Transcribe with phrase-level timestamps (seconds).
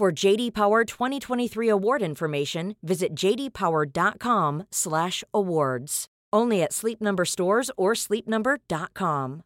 [0.00, 6.06] For JD Power 2023 award information, visit jdpower.com/awards.
[6.36, 9.42] Only at Sleep Number stores or sleepnumber.com.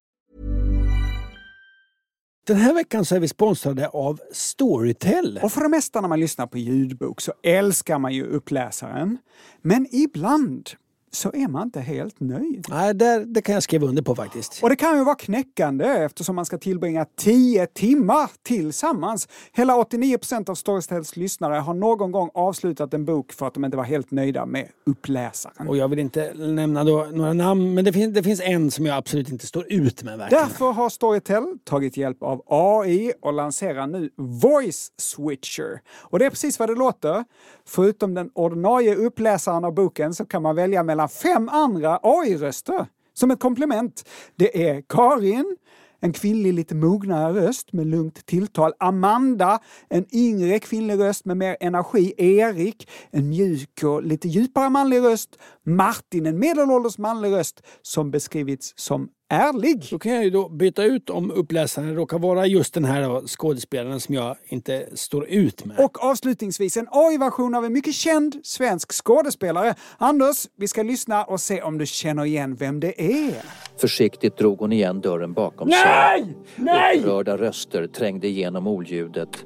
[2.46, 5.40] Den här veckan så är vi sponsrade av Storytel.
[5.42, 9.18] Och för det mesta när man lyssnar på ljudbok så älskar man ju uppläsaren.
[9.62, 10.70] Men ibland
[11.14, 12.66] så är man inte helt nöjd.
[12.68, 14.62] Nej, där, det kan jag skriva under på faktiskt.
[14.62, 19.28] Och det kan ju vara knäckande eftersom man ska tillbringa 10 timmar tillsammans.
[19.52, 23.76] Hela 89% av Storytels lyssnare har någon gång avslutat en bok för att de inte
[23.76, 25.68] var helt nöjda med uppläsaren.
[25.68, 28.96] Och jag vill inte nämna några namn, men det finns, det finns en som jag
[28.96, 30.18] absolut inte står ut med.
[30.18, 30.44] Verkligen.
[30.44, 35.80] Därför har Storytel tagit hjälp av AI och lanserar nu Voice Switcher.
[35.96, 37.24] Och det är precis vad det låter.
[37.66, 43.30] Förutom den ordinarie uppläsaren av boken så kan man välja mellan fem andra AI-röster som
[43.30, 44.08] ett komplement.
[44.36, 45.56] Det är Karin,
[46.00, 48.72] en kvinnlig lite mognare röst med lugnt tilltal.
[48.78, 52.14] Amanda, en yngre kvinnlig röst med mer energi.
[52.18, 55.38] Erik, en mjuk och lite djupare manlig röst.
[55.66, 59.86] Martin, en medelålders manlig röst som beskrivits som ärlig.
[59.90, 64.00] Då kan jag ju då byta ut om uppläsaren råkar vara just den här skådespelaren
[64.00, 65.78] som jag inte står ut med.
[65.78, 69.74] Och avslutningsvis en AI-version av en mycket känd svensk skådespelare.
[69.98, 73.34] Anders, vi ska lyssna och se om du känner igen vem det är.
[73.76, 76.22] Försiktigt drog hon igen dörren bakom Nej!
[76.22, 76.36] sig.
[76.56, 76.98] Nej!
[76.98, 79.44] Upprörda röster trängde igenom oljudet.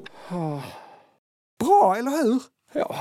[1.59, 2.41] Bra, eller hur?
[2.73, 2.95] Ja,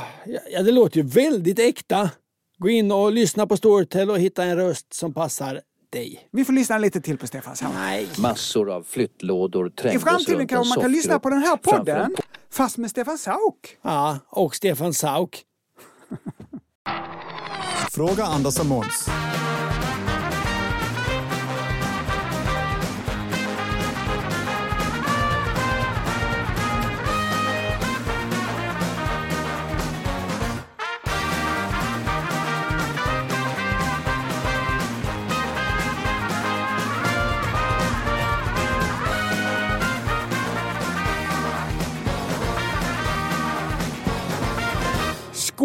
[0.50, 2.10] ja, det låter ju väldigt äkta.
[2.58, 5.60] Gå in och lyssna på Storytel och hitta en röst som passar
[5.91, 6.28] dig.
[6.32, 7.75] Vi får lyssna lite till på Stefan Sauk.
[7.75, 8.09] Nej.
[8.19, 11.56] Massor av flyttlådor I trängdes framtiden runt en kanske man kan lyssna på den här
[11.56, 12.16] podden, en
[12.50, 13.78] fast med Stefan Sauk.
[13.82, 15.44] Ja, och Stefan Sauk.
[17.91, 19.09] Fråga Anders och Måns.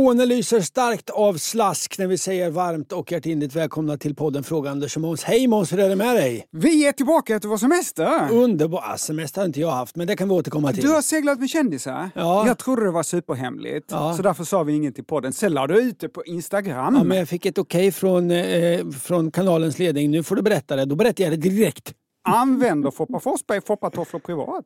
[0.03, 4.69] Skåne lyser starkt av slask när vi säger varmt och hjärtinligt välkomna till podden Fråga
[4.71, 5.23] Anders och Måns.
[5.23, 6.47] Hej Måns, hur är det med dig?
[6.51, 8.31] Vi är tillbaka efter vår semester.
[8.31, 8.83] Underbar!
[8.93, 10.83] Ah, Semester har inte jag haft, men det kan vi återkomma till.
[10.83, 12.09] Du har seglat med kändisar.
[12.15, 12.47] Ja.
[12.47, 14.13] Jag trodde det var superhemligt, Ja.
[14.17, 15.33] så därför sa vi inget till podden.
[15.33, 16.95] Sen la du ut det på Instagram.
[16.95, 20.11] Ja, men jag fick ett okej från, eh, från kanalens ledning.
[20.11, 20.85] Nu får du berätta det.
[20.85, 21.93] Då berättar jag det direkt.
[22.27, 24.65] Använder Foppa Forsberg foppatofflor privat?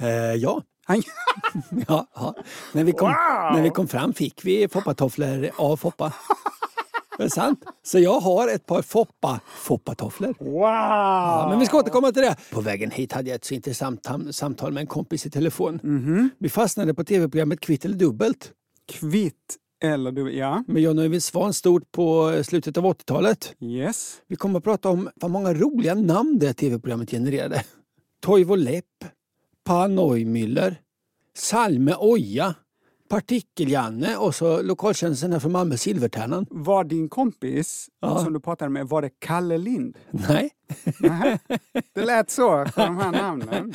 [0.00, 0.62] Eh, ja.
[0.86, 1.02] Han...
[1.88, 2.34] ja, ja.
[2.72, 3.52] När, vi kom, Wow!
[3.54, 6.12] när vi kom fram fick vi foppatofflor av Foppa.
[7.18, 7.64] Det är sant.
[7.82, 10.34] Så jag har ett par Foppa foppatofflor.
[10.38, 10.62] Wow!
[10.62, 12.36] Ja, men vi ska återkomma till det.
[12.52, 15.80] På vägen hit hade jag ett så intressant samtal med en kompis i telefon.
[15.82, 16.30] Mhm.
[16.38, 18.52] Vi fastnade på tv-programmet Kvitt eller dubbelt
[18.92, 20.64] Kvitt eller du, ja.
[20.66, 23.54] med John Öjvind Svan stort på slutet av 80-talet.
[23.60, 24.16] Yes.
[24.28, 27.64] Vi kommer att prata om vad många roliga namn det tv-programmet genererade.
[28.22, 28.84] Toivo Lepp,
[29.66, 30.76] Pa Neumüller,
[31.36, 32.54] Salme Oja,
[33.08, 36.46] Partikel-Janne och så lokalkändisen här från Malmö, Silvertärnan.
[36.50, 38.18] Var din kompis Ja.
[38.24, 39.96] som du pratade med, var det Kalle Lind?
[40.10, 40.50] Nej.
[41.00, 41.38] Nej,
[41.94, 43.74] det lät så på de här namnen.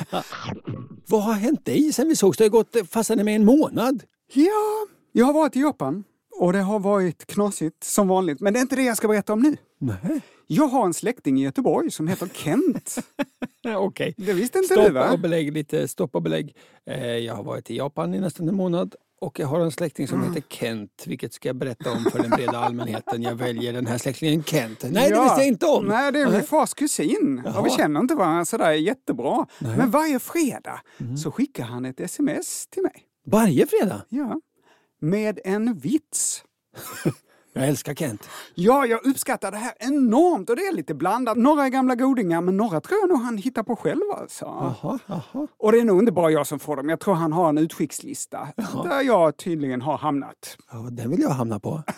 [1.08, 2.38] Vad har hänt dig sen vi sågs?
[2.38, 4.02] Du har gått fastnade med en månad.
[4.32, 6.04] Ja, jag har varit i Japan
[6.40, 8.40] och det har varit knasigt som vanligt.
[8.40, 9.56] Men det är inte det jag ska berätta om nu.
[9.78, 10.20] Nej.
[10.46, 12.96] Jag har en släkting i Göteborg som heter Kent.
[13.76, 14.14] Okej.
[14.16, 15.12] Det visste inte du Stopp va?
[15.12, 16.56] och belägg, lite stopp och belägg.
[16.86, 20.08] Eh, jag har varit i Japan i nästan en månad och jag har en släkting
[20.08, 23.22] som heter Kent, vilket ska jag berätta om för den breda allmänheten.
[23.22, 24.82] Jag väljer den här släktingen Kent.
[24.82, 25.22] Nej, det Ja.
[25.22, 25.86] visste jag inte om!
[25.86, 26.42] Nej, det är min Nej.
[26.46, 27.42] fars kusin.
[27.44, 27.60] Jaha.
[27.60, 29.46] Och vi känner inte varandra sådär jättebra.
[29.58, 30.80] Men varje fredag
[31.22, 33.02] så skickar han ett sms till mig.
[33.26, 34.02] Varje fredag?
[34.08, 34.40] Ja.
[35.00, 36.44] Med en vits.
[37.52, 38.28] Jag älskar Kent.
[38.54, 41.36] Ja, jag uppskattar det här enormt och det är lite blandat.
[41.36, 44.44] Några är gamla godingar, men några tror jag nog han hittar på själv alltså.
[44.44, 45.46] Jaha, jaha.
[45.58, 46.88] Och det är nog inte bara jag som får dem.
[46.88, 48.48] Jag tror han har en utskickslista
[48.84, 50.56] där jag tydligen har hamnat.
[50.72, 51.82] Ja, den vill jag hamna på.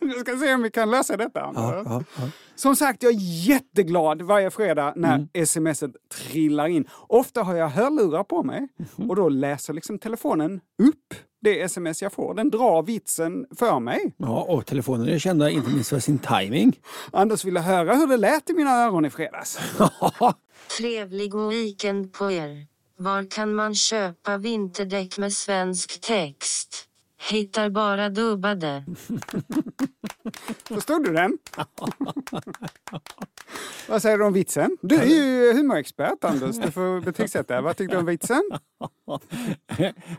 [0.00, 1.40] Jag ska se om vi kan lösa detta.
[1.40, 1.86] Ja, Anders.
[1.86, 2.22] ja, ja.
[2.54, 6.88] Som sagt, jag är jätteglad varje fredag när smset trillar in.
[7.08, 8.68] Ofta har jag hörlurar på mig
[9.08, 12.34] och då läser liksom telefonen upp det sms jag får.
[12.34, 14.14] Den drar vitsen för mig.
[14.16, 16.80] ja, och telefonen är kända inte minst för sin timing.
[17.12, 19.58] Anders ville höra hur det lät i mina öron i fredags.
[20.78, 22.66] Trevlig weekend på er.
[22.98, 26.88] Var kan man köpa vinterdäck med svensk text?
[27.30, 28.84] Hittar bara dubbade.
[30.68, 31.38] Förstod du den?
[33.88, 34.76] Vad säger du om vitsen?
[34.82, 37.60] Du är ju humorexpert Anders, du får betygsätta.
[37.60, 38.42] Vad tyckte du om vitsen?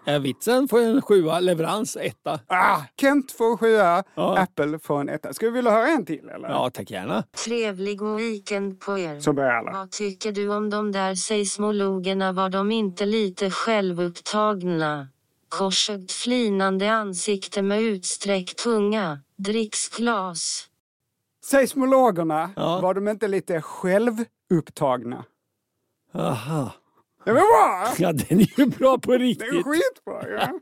[0.21, 2.39] Vitsen får en sjua, leverans etta.
[2.47, 4.37] Ah, Kent får sjua, Ja.
[4.37, 5.33] Apple får en etta.
[5.33, 6.49] Ska vi vilja höra en till eller?
[6.49, 7.23] Ja, tack gärna.
[7.45, 9.19] Trevlig weekend på er.
[9.19, 9.71] Så börjar alla.
[9.71, 12.31] Vad tycker du om de där seismologerna?
[12.31, 15.07] Var de inte lite självupptagna?
[15.59, 19.19] Korsögt flinande ansikte med utsträckt tunga.
[19.37, 20.67] Dricksglas.
[21.45, 22.79] Seismologerna, Ja.
[22.81, 25.25] var de inte lite självupptagna?
[26.13, 26.71] Aha.
[27.25, 27.93] Det var bra!
[27.97, 29.65] Ja, den är ju bra på Det är riktigt.
[29.65, 30.59] skitbra ju.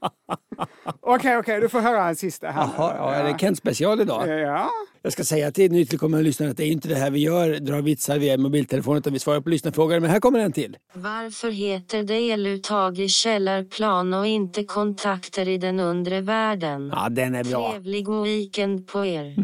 [1.01, 2.69] Okej, okej, du får höra en sista här.
[2.77, 4.27] Jaha, ja, är det Kent special idag?
[4.39, 4.69] Ja.
[5.05, 7.81] Jag ska säga till nytillkomna lyssnare att det är inte det här vi gör, drar
[7.81, 9.99] vitsar via mobiltelefon, utan vi svarar på lyssnarfrågor.
[9.99, 10.77] Men här kommer en till.
[10.93, 16.89] Varför heter det eluttag i källarplan och inte kontakter i den undre världen?
[16.95, 17.71] Ja, den är bra.
[17.71, 19.35] Trevlig weekend på er.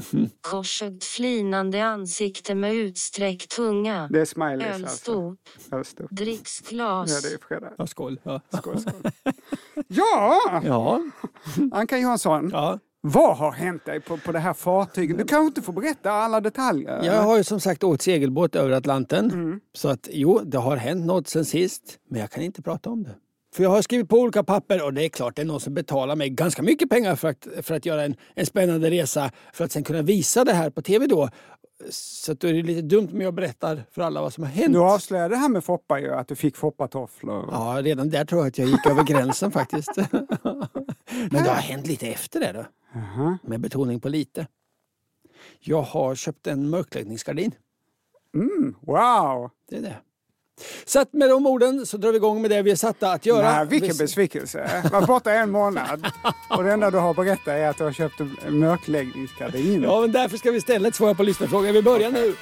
[0.41, 4.07] Korsögt flinande ansikte med utsträckt tunga.
[4.11, 5.11] Det är smileys alltså.
[5.11, 5.39] Ölstop.
[5.71, 6.07] Ölstop.
[6.09, 7.21] Ja, Dricksglas.
[7.21, 7.73] det är fredag.
[7.77, 8.19] Ja, skål.
[8.23, 8.41] Ja.
[8.57, 8.93] Skål, skål.
[9.87, 11.01] Ja, Ja,
[11.71, 12.49] Anka Johansson.
[12.53, 12.79] ja.
[13.01, 15.17] Vad har hänt dig på, på det här fartyget?
[15.17, 17.03] Du kanske inte får berätta alla detaljer?
[17.03, 19.31] Jag har ju som sagt åkt segelbåt över Atlanten.
[19.31, 19.59] Mm.
[19.73, 21.99] Så att jo, det har hänt något sen sist.
[22.09, 23.15] Men jag kan inte prata om det.
[23.59, 25.73] För jag har skrivit på olika papper och det är klart det är någon som
[25.73, 29.31] betalar mig ganska mycket pengar för att, för att göra en, en spännande resa.
[29.53, 31.29] För att sen kunna visa det här på tv då.
[31.89, 34.73] Så då är det lite dumt om jag berättar för alla vad som har hänt.
[34.73, 37.49] Du avslöjade det här med Foppa ju, att du fick Foppatofflor.
[37.51, 39.97] Ja, redan där tror jag att jag gick över gränsen faktiskt.
[41.11, 42.65] Men det har hänt lite efter det då.
[43.43, 44.47] Med betoning på lite.
[45.59, 47.51] Jag har köpt en mörkläggningsgardin.
[48.33, 49.49] Mm, wow!
[49.69, 49.95] Det är det.
[50.85, 53.25] Så att med de orden så drar vi igång med det vi är satta att
[53.25, 53.55] göra.
[53.57, 54.83] Nej, vilken Vi- besvikelse.
[54.91, 56.07] Var borta en månad
[56.49, 59.83] och det enda du har berättat är att du har köpt en mörkläggningsgardin.
[59.83, 61.71] Ja, men därför ska vi istället svara på lyssnarfrågor.
[61.71, 62.35] Vi börjar nu.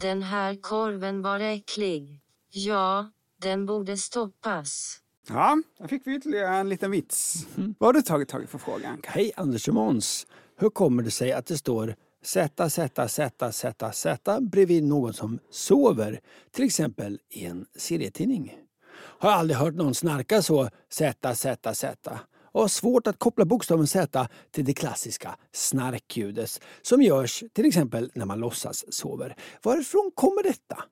[0.00, 2.20] Den här korven var äcklig.
[2.50, 3.10] Ja,
[3.40, 4.98] den borde stoppas.
[5.28, 7.46] Ja, där fick vi ytterligare en liten vits.
[7.78, 9.10] Vad har du tagit tag i för fråga, Anka?
[9.10, 10.26] Hej Anders och Måns.
[10.56, 15.38] Hur kommer det sig att det står Z, Z, Z, Z, Z bredvid någon som
[15.50, 16.20] sover?
[16.50, 18.54] Till exempel i en serietidning.
[18.96, 22.18] Har aldrig hört någon snarka så Z, Z, Z.
[22.56, 28.10] Och har svårt att koppla bokstaven Z till det klassiska snarkljudet som görs till exempel
[28.14, 29.36] när man låtsas sover.
[29.62, 30.84] Varifrån kommer detta?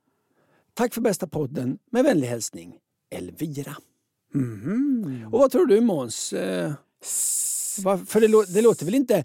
[0.74, 1.78] Tack för bästa podden.
[1.90, 2.76] Med vänlig hälsning
[3.14, 3.76] Elvira.
[5.32, 6.32] Och vad tror du Måns?
[6.32, 6.72] Eh,
[8.06, 9.24] för det, lå- det låter väl inte eh,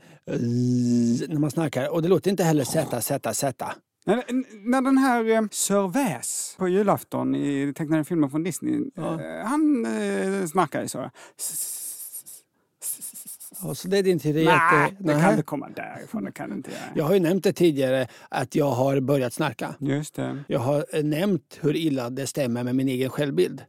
[1.30, 3.74] när man snackar och det låter inte heller Z, Z, Z.
[4.06, 9.86] När, den här eh, Sir Väs på julafton i tecknade filmer från Disney, eh, han
[9.86, 11.12] eh, snackar ju så.
[13.64, 14.92] Ja, så det är din teori Nej, att...
[15.00, 15.22] det nej.
[15.22, 16.24] kan inte komma därifrån.
[16.26, 16.82] Det kan det inte göra.
[16.96, 19.76] Jag har ju nämnt det tidigare att jag har börjat snarka.
[19.80, 20.44] Just det.
[20.48, 23.64] Jag har eh, nämnt hur illa det stämmer med min egen självbild.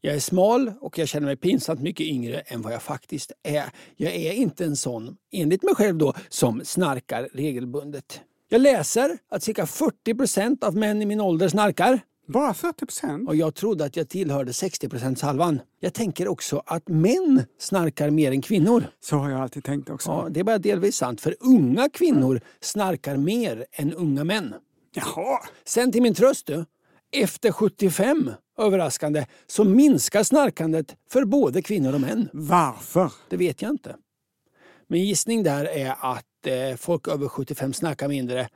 [0.00, 3.64] Jag är smal och jag känner mig pinsamt mycket yngre än vad jag faktiskt är.
[3.96, 8.20] Jag är inte en sån, enligt mig själv då, som snarkar regelbundet.
[8.48, 13.28] Jag läser att cirka 40 procent av män i min ålder snarkar Bara 40 procent?
[13.28, 15.60] och jag trodde att jag tillhörde 60% halvan.
[15.80, 18.84] Jag tänker också att män snarkar mer än kvinnor.
[19.00, 20.10] Så har jag alltid tänkt också.
[20.10, 24.54] Ja, det är bara delvis sant, för unga kvinnor snarkar mer än unga män.
[24.94, 25.38] Jaha.
[25.64, 26.64] Sen till min tröst du,
[27.12, 32.28] efter 75, överraskande, så minskar snarkandet för både kvinnor och män.
[32.32, 33.12] Varför?
[33.28, 33.96] Det vet jag inte.
[34.86, 38.48] Min gissning där är att eh, folk över 75 snackar mindre.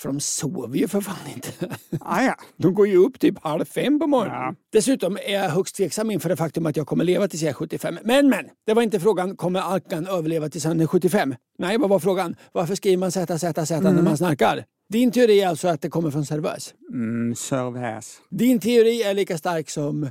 [0.00, 1.76] För de sover ju för fan inte.
[2.00, 2.34] Ah, ja.
[2.56, 4.40] De går ju upp typ halv fem på morgonen.
[4.40, 4.54] Ja.
[4.72, 7.54] Dessutom är jag högst tveksam inför det faktum att jag kommer leva tills jag är
[7.54, 7.98] 75.
[8.04, 11.34] Men men, det var inte frågan kommer Alkan överleva tills han är 75?
[11.58, 12.36] Nej, vad var frågan?
[12.52, 14.64] Varför skriver man Z, Z, Z när man snackar?
[14.88, 16.74] Din teori är alltså att det kommer från Servös.
[16.92, 18.20] Mm, Sir Väs.
[18.30, 20.10] Din teori är lika stark som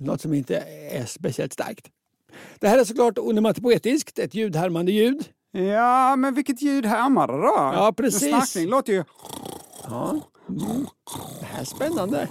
[0.00, 0.56] något som inte
[0.90, 1.86] är speciellt starkt.
[2.58, 5.24] Det här är såklart onomatopoetiskt, ett ljudhärmande ljud.
[5.52, 7.54] Ja, men vilket ljud härmar det då?
[7.56, 8.22] Ja, precis.
[8.22, 9.04] En snackning låter ju...
[9.84, 10.20] Ja.
[11.40, 12.28] Det här är spännande.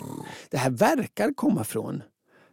[0.50, 2.03] Det här verkar komma från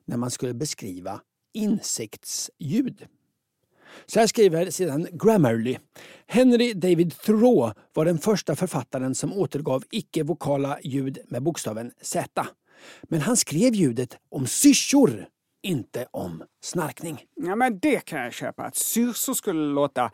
[0.04, 1.20] när man skulle beskriva
[1.54, 3.06] insektsljud.
[4.06, 5.78] Så här skriver sedan Grammarly.
[6.26, 12.46] Henry David Thoreau var den första författaren som återgav icke-vokala ljud med bokstaven Z.
[13.02, 15.28] Men han skrev ljudet om syrsor,
[15.64, 17.24] inte om snarkning.
[17.34, 18.62] Ja, men det kan jag köpa.
[18.62, 20.10] Att syrsor skulle låta...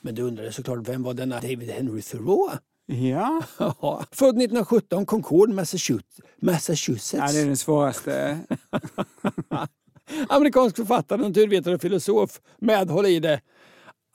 [0.00, 2.50] Men du undrade såklart, vem var denna David Henry Thoreau?
[2.86, 6.20] Ja, Ja, Född 1917, Concord, Massachusetts.
[6.36, 7.12] Massachusetts.
[7.12, 8.38] ja det är den svåraste.
[10.28, 13.40] Amerikansk författare, naturvetare och filosof med, håll i det,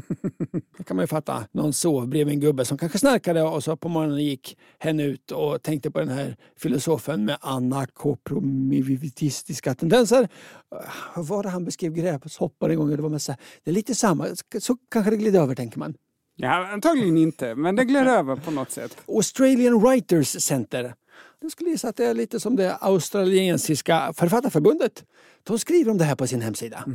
[0.77, 1.47] Det kan man ju fatta.
[1.51, 5.31] Någon sov bredvid en gubbe som kanske snarkade och så på morgonen gick hen ut
[5.31, 10.29] och tänkte på den här filosofen med anakoprimitistiska tendenser.
[11.15, 12.89] Hur var det han beskrev gräshoppare en gång?
[12.89, 14.27] Det, var massa, det är lite samma.
[14.59, 15.93] Så kanske det gled över tänker man.
[16.35, 18.97] Ja, antagligen inte, men det gled över på något sätt.
[19.07, 20.93] Australian Writers Center.
[21.43, 25.05] Jag skulle gissa att det är lite som det australiensiska författarförbundet.
[25.43, 26.85] De skriver om det här på sin hemsida.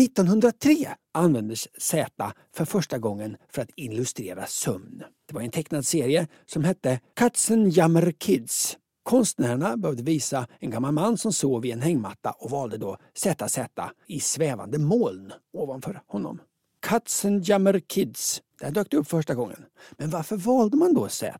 [0.00, 0.74] 1903
[1.14, 5.02] användes Z för första gången för att illustrera sömn.
[5.28, 8.76] Det var en tecknad serie som hette Katzenjammer Kids.
[9.02, 13.58] Konstnärerna behövde visa en gammal man som sov i en hängmatta och valde då ZZ
[14.06, 16.40] i svävande moln ovanför honom.
[16.84, 18.42] Katzenjammer Kids.
[18.60, 19.64] Där dök det upp första gången.
[19.90, 21.38] Men varför valde man då Z?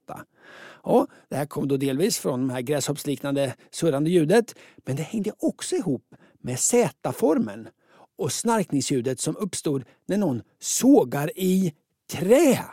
[0.84, 5.32] Ja, det här kom då delvis från det här gräshoppsliknande surrande ljudet, men det hängde
[5.38, 7.68] också ihop med Z-formen
[8.18, 11.74] och snarkningsljudet som uppstod när någon sågar i
[12.10, 12.64] trä.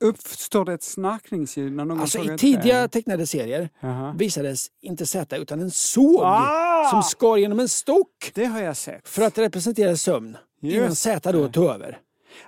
[0.00, 4.14] Uppstår det ett snarkningsljud någon Alltså i tidiga tecknade serier Jaha.
[4.18, 6.90] visades inte Z utan en såg Ah!
[6.90, 9.08] som skar genom en stock Det har jag sett.
[9.08, 10.36] för att representera sömn.
[10.62, 11.98] Innan Just Z då tog över.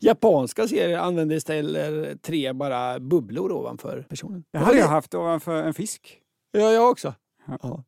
[0.00, 4.44] Japanska serier använder istället tre bara bubblor ovanför personen.
[4.52, 6.18] Det hade jag haft ovanför en fisk.
[6.52, 7.14] Ja, jag också.
[7.62, 7.84] Ja.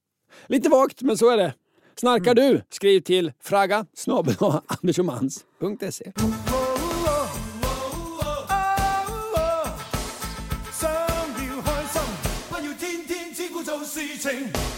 [0.47, 1.55] Lite vagt, men så är det.
[1.97, 2.53] Snarkar Mm.
[2.53, 2.63] du?
[2.71, 4.35] Skriv till fraga snabel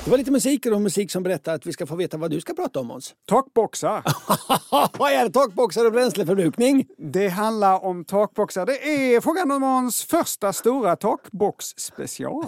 [0.05, 2.41] Det var lite musik och musik som berättar att vi ska få veta vad du
[2.41, 3.15] ska prata om Måns.
[3.29, 4.03] Takboxar.
[4.99, 5.31] vad är det?
[5.31, 6.87] Takboxar och bränsleförbrukning?
[6.99, 8.67] Det handlar om takboxar.
[8.67, 12.45] Det är frågan om Måns första stora takbox-special.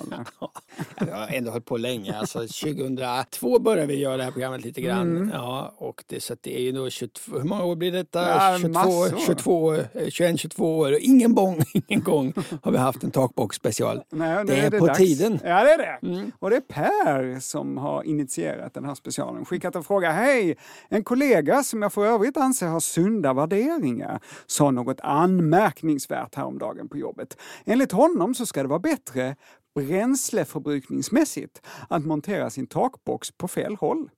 [0.99, 2.19] Jag har ändå hållit på länge.
[2.19, 5.31] Alltså 2002 började vi göra det här programmet lite grann.
[5.35, 8.29] Ja, och det, så det är ju då 22, hur många år blir detta?
[8.29, 9.27] Ja, 22, massor.
[9.27, 10.93] 22, eh, 21, 22 år.
[10.93, 12.33] Och ingen gång, ingen gång
[12.63, 14.03] har vi haft en takbox special.
[14.11, 14.99] Nej, det är, det på dags.
[14.99, 15.41] tiden.
[15.45, 16.31] Ja, det är det.
[16.39, 19.45] Och det är Per som har initierat den här specialen.
[19.45, 20.11] Skickat en fråga.
[20.11, 20.57] Hej!
[20.89, 26.97] En kollega som jag för övrigt anser har sunda värderingar sa något anmärkningsvärt häromdagen på
[26.97, 27.37] jobbet.
[27.65, 29.37] Enligt honom så ska det vara bättre
[29.75, 34.11] bränsleförbrukningsmässigt att montera sin takbox på fel håll.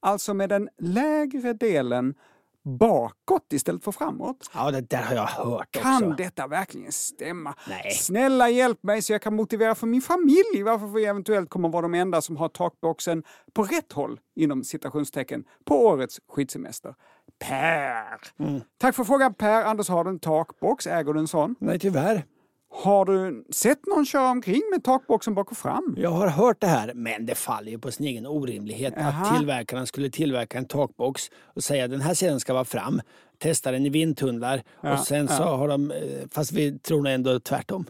[0.00, 2.14] Alltså med den lägre delen
[2.66, 4.50] bakåt istället för framåt.
[4.54, 6.16] Ja, det där har jag hört Kan också.
[6.16, 7.54] detta verkligen stämma?
[7.68, 7.90] Nej.
[7.90, 11.82] Snälla hjälp mig så jag kan motivera för min familj varför vi eventuellt kommer vara
[11.82, 16.94] de enda som har takboxen på rätt håll inom citationstecken på årets skidsemester.
[17.38, 18.20] Per.
[18.78, 19.62] Tack för frågan Per.
[19.64, 20.86] Anders, har du en takbox?
[20.86, 21.54] Äger du en sån?
[21.60, 22.24] Nej, tyvärr.
[22.82, 25.94] Har du sett någon köra omkring med takboxen bak och fram?
[25.98, 29.08] Jag har hört det här, men det faller ju på sin egen orimlighet Jaha.
[29.08, 33.00] att tillverkaren skulle tillverka en takbox och säga den här sidan ska vara fram,
[33.38, 35.56] testa den i vindtunnlar Ja, och sen så ja.
[35.56, 35.98] har de, eh,
[36.30, 37.86] fast vi tror nog ändå tvärtom.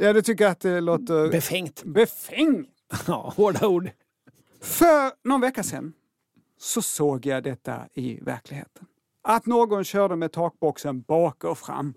[0.00, 1.82] Ja, du tycker att det låter Befängt.
[1.84, 2.68] befängt.
[3.06, 3.90] Ja, hårda ord.
[4.60, 5.92] För någon vecka sedan
[6.58, 8.86] så såg jag detta i verkligheten.
[9.22, 11.94] Att någon körde med takboxen bak och fram.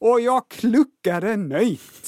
[0.00, 2.06] Och jag kluckade nöjt.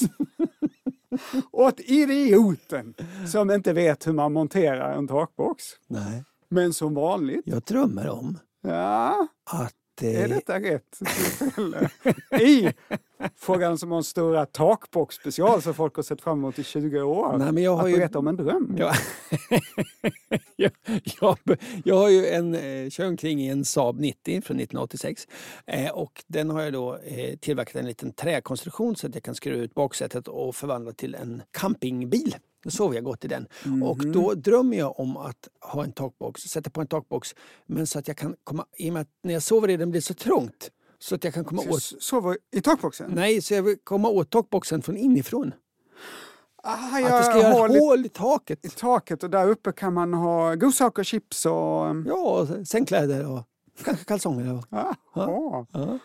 [1.51, 2.93] Åt idioten
[3.31, 5.63] som inte vet hur man monterar en takbox.
[5.87, 10.99] Nej, Men som vanligt, jag drömmer om ja, att är eh, detta rätt?
[12.41, 12.71] I
[13.37, 17.01] Frågan som har en stora takbox special som folk har sett fram emot i 20
[17.01, 17.37] år.
[17.37, 18.75] Nej, men jag har att ju- berätta om en dröm.
[18.79, 18.93] Ja.
[20.55, 20.71] jag,
[21.21, 21.37] jag,
[21.83, 25.27] jag har ju en, eh, kör omkring i en Saab 90 från 1986
[25.67, 29.35] eh, och den har jag då eh, tillverkat en liten träkonstruktion så att jag kan
[29.35, 32.35] skruva ut baksätet och förvandla till en campingbil.
[32.63, 33.47] Då sover jag gott i den.
[33.83, 37.35] Och då drömmer jag om att ha en takbox, sätta på en takbox,
[37.65, 39.89] men så att jag kan komma, i och med att när jag sover i den
[39.91, 42.61] blir det så trångt, så att jag kan komma Så jag åt, s- sover i
[42.61, 43.11] takboxen?
[43.15, 45.53] nej, så jag vill komma åt takboxen från inifrån.
[46.63, 48.65] Ah, Att det ska göra hål i, hål i taket.
[48.65, 51.85] i taket och där uppe kan man ha godsaker, chips och...
[51.89, 53.43] um, Ja, och sängkläder och
[53.83, 54.53] kanske kalsonger.
[54.53, 54.65] Och.
[54.69, 55.65] Ah, ja.
[55.71, 55.99] Ja.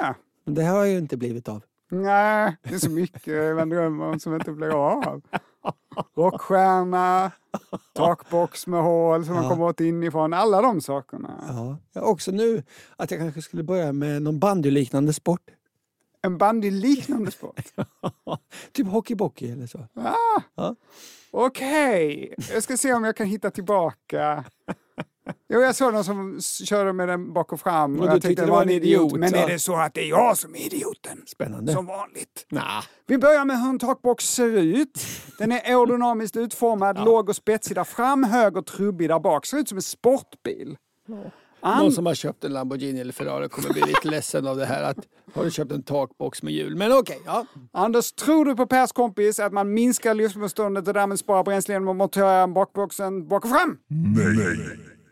[0.00, 0.14] ja.
[0.44, 1.62] Men det har ju inte blivit av.
[1.90, 5.22] Nej, det är så mycket man drömmer om som inte blir av.
[6.16, 7.30] Rockstjärna,
[7.94, 10.32] takbox med hål som man kommer åt inifrån.
[10.32, 11.44] Alla de sakerna.
[11.48, 11.76] Ja.
[11.92, 12.62] Ja, också nu
[12.96, 15.40] att jag kanske skulle börja med någon bandyliknande sport.
[16.22, 17.60] En bandyliknande sport.
[18.72, 19.78] typ hockeybockey eller så.
[19.94, 20.76] Ah, Ja.
[21.34, 24.44] Okej, jag ska se om jag kan hitta tillbaka.
[25.48, 28.00] Jo, jag såg någon som körde med den bak och fram.
[28.00, 30.00] Och jag du tyckte det var en idiot, Men så- är det så att det
[30.04, 31.22] är jag som är idioten?
[31.26, 31.72] Spännande.
[31.72, 32.46] Som vanligt.
[32.50, 32.84] Nah.
[33.06, 34.98] Vi börjar med hur en takbox ser ut.
[35.38, 39.46] Den är aerodynamiskt utformad, låg och spetsig där fram, hög och trubbig där bak.
[39.46, 40.76] Ser ut som en sportbil.
[41.64, 44.66] An- Någon som har köpt en Lamborghini eller Ferrari kommer bli lite ledsen av det
[44.66, 44.82] här.
[44.82, 44.96] Att,
[45.34, 46.76] har du köpt en takbox med hjul?
[46.76, 47.46] Men okej, ja.
[47.72, 51.88] Anders, tror du på Pers kompis att man minskar luftmotståndet och därmed sparar bränsle genom
[51.88, 53.78] att montera bakboxen bak och fram?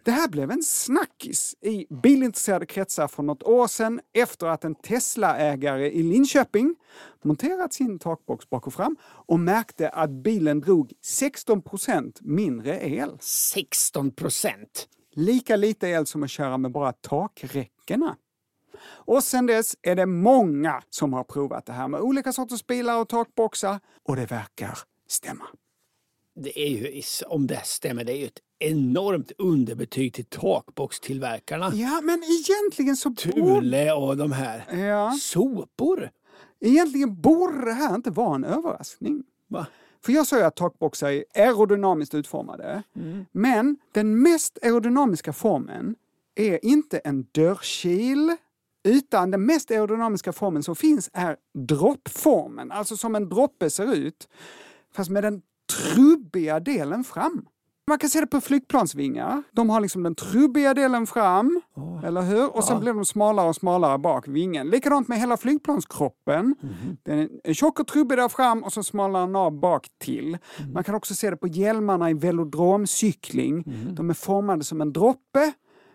[0.05, 4.75] Det här blev en snackis i bilintresserade kretsar för något år sedan efter att en
[4.75, 6.77] Tesla-ägare i Linköping
[7.25, 13.19] monterat sin takbox bak och fram och märkte att bilen drog 16% mindre el.
[13.21, 14.89] 16 procent.
[15.13, 18.17] Lika lite el som att köra med bara takräckena.
[18.83, 23.01] Och sen dess är det många som har provat det här med olika sorters bilar
[23.01, 25.45] och takboxar och det verkar stämma.
[26.35, 31.71] Det är ju, om det stämmer, det är ju ett enormt underbetyg till takboxtillverkarna.
[31.75, 34.79] Ja, men egentligen så Thule och de här.
[34.79, 36.11] ja, Sopor.
[36.61, 39.23] egentligen borde det här inte vara en överraskning.
[39.49, 39.67] Va?
[40.05, 42.83] För jag sa ju att takboxar är aerodynamiskt utformade.
[43.33, 45.95] Men den mest aerodynamiska formen
[46.35, 48.37] är inte en dörrkil,
[48.85, 52.73] utan den mest aerodynamiska formen som finns är droppformen.
[52.73, 54.29] Alltså som en droppe ser ut,
[54.95, 55.43] fast med den
[55.73, 57.47] trubbiga delen fram.
[57.91, 59.43] Man kan se det på flygplansvingar.
[59.53, 61.61] De har liksom den trubbiga delen fram,
[62.05, 62.57] eller hur?
[62.57, 64.71] Och sen blir de smalare och smalare bak vingen.
[64.71, 66.55] Likadant med hela flygplanskroppen.
[67.03, 70.39] Den är tjock och trubbig där fram och så smalnar den av bak till.
[70.75, 73.65] Man kan också se det på hjälmarna i velodromcykling.
[73.95, 75.53] De är formade som en droppe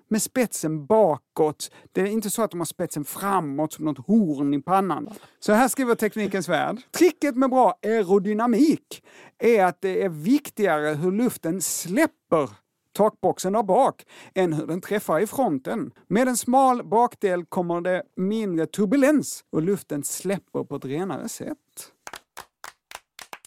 [0.07, 1.71] med spetsen bakåt.
[1.91, 5.09] Det är inte så att de har spetsen framåt som något horn i pannan.
[5.39, 6.77] Så här skriver Teknikens Värld.
[6.91, 9.03] Tricket med bra aerodynamik
[9.37, 12.49] är att det är viktigare hur luften släpper
[12.95, 15.91] takboxen där bak än hur den träffar i fronten.
[16.07, 21.57] Med en smal bakdel kommer det mindre turbulens och luften släpper på ett renare sätt.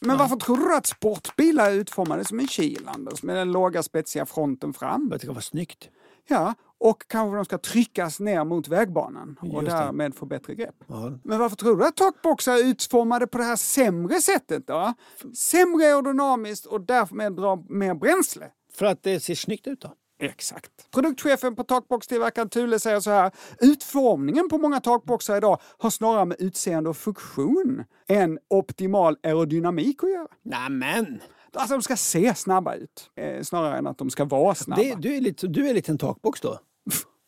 [0.01, 3.23] Men varför tror du att sportbilar är utformade som en kil, Anders?
[3.23, 5.09] Med den låga spetsiga fronten fram?
[5.11, 5.89] Jag tycker det var snyggt.
[6.29, 10.75] Ja, och kanske de ska tryckas ner mot vägbanan och därmed få bättre grepp.
[10.87, 11.19] Ja.
[11.25, 14.95] Men varför tror du att takboxar är utformade på det här sämre sättet då?
[15.35, 18.47] Sämre aerodynamiskt och därmed drar mer bränsle.
[18.73, 19.95] För att det ser snyggt ut då.
[20.21, 20.71] Exakt.
[20.91, 23.33] Produktchefen på takboxtillverkaren Thule säger så här.
[23.61, 30.11] Utformningen på många takboxar idag har snarare med utseende och funktion än optimal aerodynamik att
[30.11, 30.29] göra.
[30.43, 31.21] Nämen!
[31.59, 34.83] Alltså de ska se snabba ut, eh, snarare än att de ska vara snabba.
[34.83, 36.59] Det, du, är lite, du är lite en takbox då?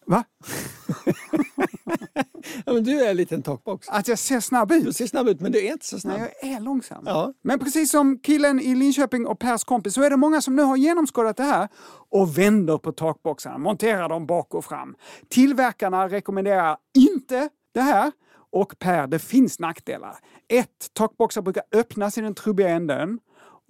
[0.06, 0.24] Va?
[2.66, 3.88] Ja, men du är en liten talkbox.
[3.88, 4.96] Att jag ser snabb Du ut?
[4.96, 6.18] ser snabb ut, men du är inte så snabb.
[6.18, 7.02] Nej, jag är långsam.
[7.06, 7.32] Ja.
[7.42, 10.62] Men precis som killen i Linköping och Pers kompis så är det många som nu
[10.62, 11.68] har genomskådat det här
[12.10, 14.94] och vänder på takboxarna, monterar dem bak och fram.
[15.28, 18.12] Tillverkarna rekommenderar inte det här.
[18.52, 20.18] Och Per, det finns nackdelar.
[20.48, 23.18] Ett, takboxar brukar öppnas i den trubbiga änden.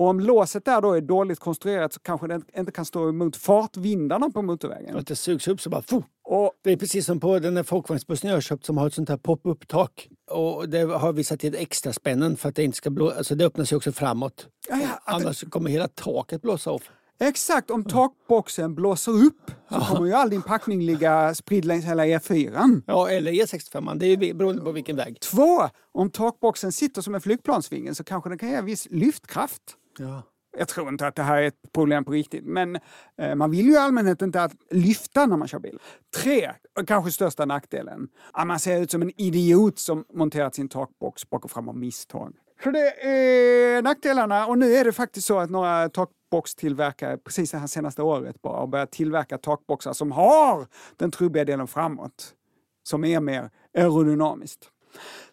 [0.00, 3.36] Och om låset där då är dåligt konstruerat så kanske den inte kan stå emot
[3.36, 4.96] fartvindarna på motorvägen.
[4.96, 5.82] Att det sugs upp så bara...
[6.24, 8.94] Och Det är precis som på den där folkvagnsbussen jag har köpt som har ett
[8.94, 10.08] sånt här pop-up-tak.
[10.30, 13.10] Och det har vi satt i ett extra spännen för att det inte ska blå...
[13.10, 14.46] Alltså det öppnas ju också framåt.
[14.68, 16.82] Ja, ja, Annars kommer hela taket blåsa av.
[17.20, 22.06] Exakt, om takboxen blåser upp så kommer ju all din packning ligga spridd längs hela
[22.06, 22.82] E4.
[22.86, 23.98] Ja, eller E65.
[23.98, 25.20] Det är beroende på vilken väg.
[25.20, 29.76] Två, om takboxen sitter som en flygplansvinge så kanske den kan ge viss lyftkraft.
[29.98, 30.22] Ja.
[30.56, 32.78] Jag tror inte att det här är ett problem på riktigt, men
[33.18, 35.78] eh, man vill ju i allmänhet inte att lyfta när man kör bil.
[36.22, 36.50] Tre,
[36.80, 41.30] och kanske största nackdelen, att man ser ut som en idiot som monterat sin takbox
[41.30, 42.34] bak och fram av misstag.
[42.64, 47.58] Så det är nackdelarna och nu är det faktiskt så att några takboxtillverkare precis det
[47.58, 52.34] här senaste året bara har börjat tillverka takboxar som har den trubbiga delen framåt,
[52.82, 54.70] som är mer aerodynamiskt.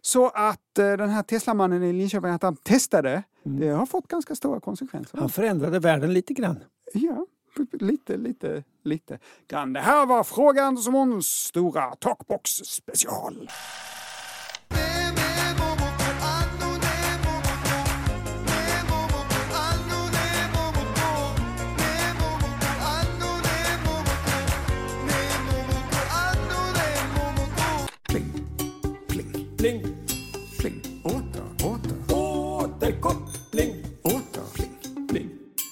[0.01, 4.35] Så att eh, den här Teslamannen i Linköping, att han testade, det har fått ganska
[4.35, 5.17] stora konsekvenser.
[5.17, 6.63] Han förändrade världen lite grann.
[6.93, 7.25] Ja,
[7.71, 9.73] lite, lite, lite grann.
[9.73, 13.49] Det här var frågan som hon stora talkbox special.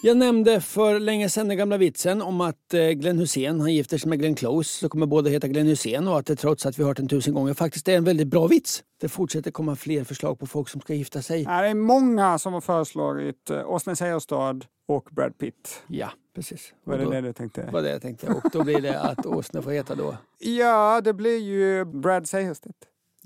[0.05, 3.97] Jag nämnde för länge sedan den gamla vitsen om att eh, Glenn Hussein han gifter
[3.97, 6.79] sig med Glenn Close så kommer båda heta Glenn Hussein och att det trots att
[6.79, 8.83] vi hört den tusen gånger faktiskt är en väldigt bra vits.
[9.01, 11.41] Det fortsätter komma fler förslag på folk som ska gifta sig.
[11.41, 15.83] Ja, det är många som har föreslagit eh, Åsne Seierstad och Brad Pitt.
[15.87, 16.73] Ja, precis.
[16.83, 17.69] Var det det du tänkte?
[17.71, 18.27] var det jag tänkte.
[18.27, 20.17] Och då blir det att Åsne får heta då.
[20.39, 22.77] Ja, det blir ju Brad Seierstedt.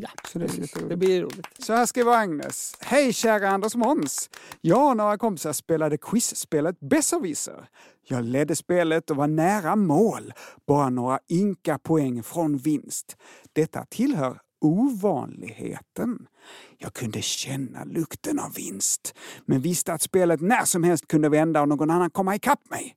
[0.02, 0.40] Ja, Så
[0.90, 1.48] det blir roligt.
[1.60, 2.76] Så här skriver Agnes.
[2.80, 4.30] Hej kära Anders Måns!
[4.62, 7.70] Jag och några kompisar spelade quizspelet Besserwisser.
[8.08, 10.34] Jag ledde spelet och var nära mål.
[10.68, 13.18] Bara några ynka poäng från vinst.
[13.54, 16.28] Detta tillhör ovanligheten.
[16.78, 19.14] Jag kunde känna lukten av vinst,
[19.46, 22.96] men visste att spelet när som helst kunde vända och någon annan komma ikapp mig.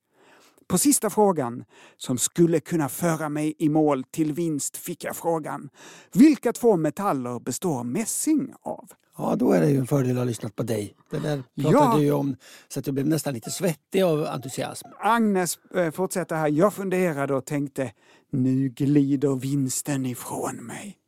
[0.68, 1.64] På sista frågan,
[1.96, 5.68] som skulle kunna föra mig i mål till vinst, fick jag frågan.
[6.12, 8.90] Vilka två metaller består mässing av?
[9.18, 10.94] Ja, då är det ju en fördel att ha lyssnat på dig.
[11.10, 11.70] Det där Ja.
[11.70, 12.36] pratade du ju om
[12.68, 14.88] så att jag blev nästan lite svettig av entusiasm.
[15.00, 16.48] Agnes eh, fortsätter här.
[16.48, 17.92] Jag funderade och tänkte,
[18.30, 20.98] nu glider vinsten ifrån mig.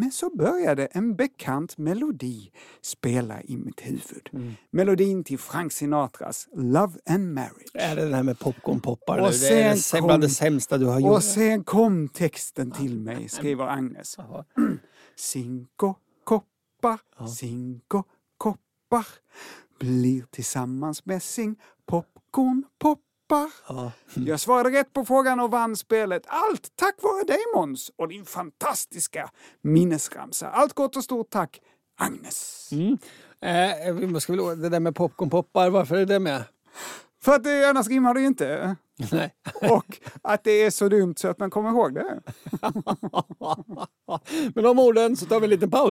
[0.00, 4.54] Men så började en bekant melodi spela i mitt huvud.
[4.70, 7.70] Melodin till Frank Sinatras Love and Marriage.
[7.74, 9.30] Är det det här med popcornpoppar Och nu?
[9.38, 11.10] Det är sen säm- bland det kom- sämsta du har gjort.
[11.10, 14.16] Och sen kom texten till mig, skriver Agnes.
[15.16, 18.02] Cinco koppar, cinco
[18.38, 19.06] koppar
[19.78, 21.56] blir tillsammans mässing,
[21.86, 22.64] popcorn
[23.28, 23.50] poppar.
[23.68, 23.92] Ja.
[24.14, 26.22] Jag svarade rätt på frågan och vann spelet.
[26.26, 29.30] Allt tack vare dig Måns och din fantastiska
[29.62, 30.50] minnesramsa.
[30.50, 31.60] Allt gott och stort tack,
[31.98, 32.68] Agnes.
[32.72, 32.98] Mm.
[33.40, 36.44] Eh, vi måste väl, det där med popcornpoppar, varför är det med?
[37.22, 38.76] För att det, annars rimmar det ju inte.
[39.12, 39.34] Nej.
[39.70, 42.20] Och att det är så dumt så att man kommer ihåg det.
[44.54, 45.90] Med de orden så tar vi en liten paus.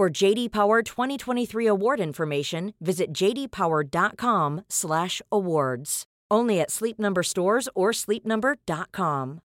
[0.00, 6.04] For JD Power 2023 award information, visit jdpower.com/awards.
[6.30, 9.40] Only at Sleep Number stores or sleepnumber.com.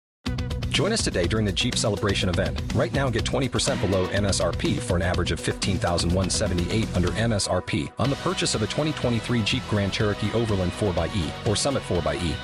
[0.70, 2.60] Join us today during the Jeep Celebration event.
[2.74, 8.16] Right now, get 20% below MSRP for an average of 15178 under MSRP on the
[8.16, 12.34] purchase of a 2023 Jeep Grand Cherokee Overland 4xE or Summit 4xE.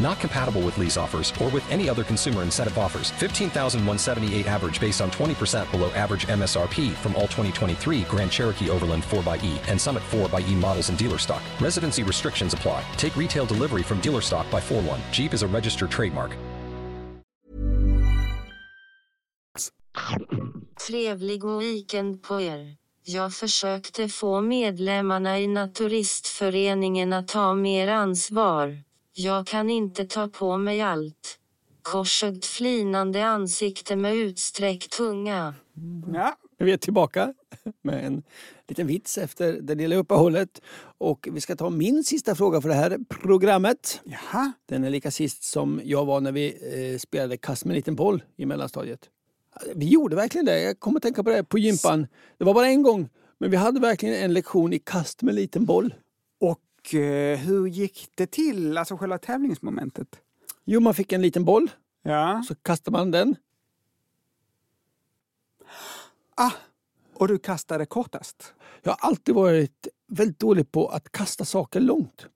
[0.00, 3.10] Not compatible with lease offers or with any other consumer incentive offers.
[3.12, 9.58] 15178 average based on 20% below average MSRP from all 2023 Grand Cherokee Overland 4xE
[9.68, 11.42] and Summit 4xE models in dealer stock.
[11.60, 12.84] Residency restrictions apply.
[12.96, 15.00] Take retail delivery from dealer stock by 4 1.
[15.12, 16.36] Jeep is a registered trademark.
[20.86, 22.76] Trevlig weekend på er.
[23.04, 28.82] Jag försökte få medlemmarna i Naturistföreningen att ta mer ansvar.
[29.18, 31.38] Jag kan inte ta på mig allt.
[31.82, 35.54] Korsögt flinande ansikte med utsträckt tunga.
[36.14, 37.34] Ja, Vi är tillbaka
[37.82, 38.22] med en
[38.68, 40.60] liten vits efter det lilla uppehållet.
[40.98, 44.00] Och vi ska ta min sista fråga för det här programmet.
[44.04, 44.52] jaha.
[44.66, 46.46] Den är lika sist som jag var när vi
[46.92, 49.00] eh, spelade kast med en liten boll i mellanstadiet.
[49.74, 50.62] Vi gjorde verkligen det.
[50.62, 52.06] Jag kommer att tänka på det på gympan.
[52.38, 55.36] Det var bara en gång, men vi hade verkligen en lektion i kast med en
[55.36, 55.94] liten boll.
[56.94, 60.20] Eh, hur gick det till, alltså själva tävlingsmomentet?
[60.64, 61.70] Jo, man fick en liten boll,
[62.02, 62.44] Ja.
[62.48, 63.36] så kastade man den.
[66.34, 66.52] Ah,
[67.14, 68.54] och du kastade kortast?
[68.82, 72.26] Jag har alltid varit väldigt dålig på att kasta saker långt.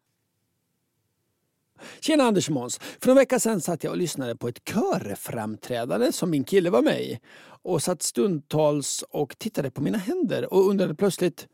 [2.00, 2.78] Tjena Anders och Måns!
[2.78, 6.82] För en vecka sedan satt jag och lyssnade på ett körframträdande som min kille var
[6.82, 7.20] med i.
[7.62, 11.48] Och satt stundtals och tittade på mina händer och undrade plötsligt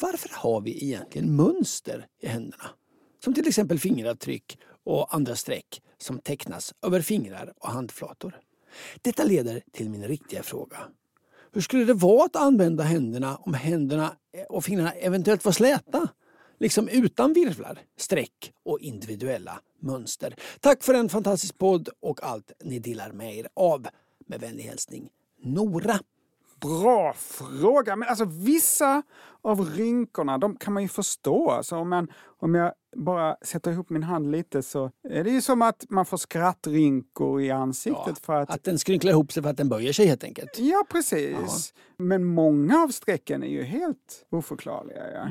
[0.00, 2.64] varför har vi egentligen mönster i händerna?
[3.24, 8.40] Som till exempel fingeravtryck och andra streck som tecknas över fingrar och handflator.
[9.02, 10.76] Detta leder till min riktiga fråga.
[11.52, 16.08] Hur skulle det vara att använda händerna om händerna eh, och fingrarna eventuellt var släta?
[16.58, 20.34] Liksom utan virvlar, streck och individuella mönster.
[20.60, 23.86] Tack för en fantastisk podd och allt ni delar med er av.
[24.26, 25.08] Med vänlig hälsning
[25.42, 26.00] Nora.
[26.64, 27.96] Bra fråga!
[27.96, 29.02] Men alltså vissa
[29.42, 31.50] av rynkorna, de kan man ju förstå.
[31.50, 32.08] Alltså, om, man,
[32.40, 36.06] om jag bara sätter ihop min hand lite så är det ju som att man
[36.06, 38.50] får skrattrynkor i ansiktet för att...
[38.50, 40.58] Att den skrynklar ihop sig för att den böjer sig helt enkelt.
[40.58, 41.74] Ja, precis.
[41.98, 45.10] Men många av strecken är ju helt oförklarliga.
[45.12, 45.28] Ja.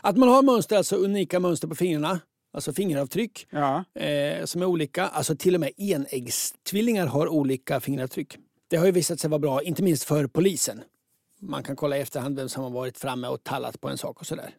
[0.00, 2.20] Att man har mönster, alltså unika mönster på fingrarna,
[2.52, 3.84] alltså fingeravtryck, Ja.
[3.94, 5.06] eh, som är olika.
[5.06, 8.38] Alltså till och med enäggstvillingar har olika fingeravtryck.
[8.68, 10.80] Det har ju visat sig vara bra, inte minst för polisen.
[11.40, 14.20] Man kan kolla i efterhand vem som har varit framme och tallat på en sak
[14.20, 14.54] och sådär.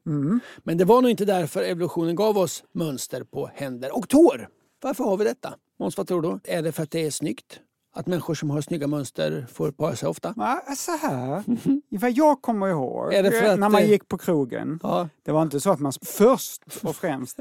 [0.63, 4.49] Men det var nog inte därför evolutionen gav oss mönster på händer och tår.
[4.81, 5.53] Varför har vi detta?
[5.79, 6.39] Måns, vad tror du?
[6.43, 7.59] Är det för att det är snyggt?
[7.91, 10.33] Att människor som har snygga mönster får para sig ofta?
[10.77, 11.43] Så här.
[11.89, 13.17] Vad jag kommer ihåg, det
[13.51, 15.09] att när man det- gick på krogen, Ja.
[15.23, 17.39] det var inte så att man först och främst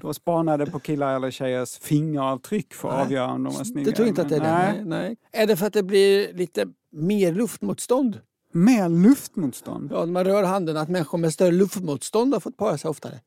[0.00, 3.84] då spanade på killar eller tjejers fingeravtryck för att avgöra om de var snygga.
[3.90, 4.84] Du tror inte att det är Men det?
[4.84, 5.16] Nej.
[5.32, 5.42] nej.
[5.42, 8.20] Är det för att det blir lite mer luftmotstånd?
[8.52, 9.90] Mer luftmotstånd?
[9.92, 13.20] Ja, när man rör handen, att människor med större luftmotstånd har fått para sig oftare?